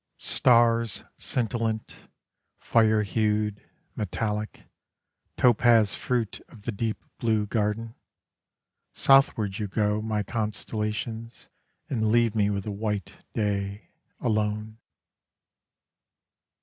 [0.17, 1.95] Stars scintillant,
[2.57, 3.61] fire hued,
[3.95, 4.63] metallic,
[5.37, 7.93] Topaz fruit of the deep blue garden:
[8.93, 11.49] Southward you go, my constellations,
[11.87, 14.79] And leave me with the white day, alone.